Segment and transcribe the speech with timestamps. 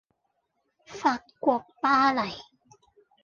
[0.83, 2.31] 法國巴黎